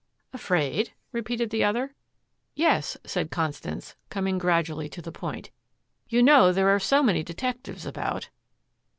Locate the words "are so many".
6.69-7.21